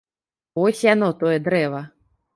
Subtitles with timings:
[0.59, 1.81] Вось яно, тое дрэва!